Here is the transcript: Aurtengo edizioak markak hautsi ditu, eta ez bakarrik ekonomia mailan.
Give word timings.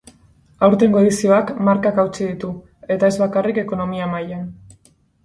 Aurtengo 0.67 1.01
edizioak 1.01 1.51
markak 1.67 2.01
hautsi 2.03 2.23
ditu, 2.29 2.49
eta 2.97 3.11
ez 3.13 3.15
bakarrik 3.25 3.61
ekonomia 3.65 4.09
mailan. 4.15 4.49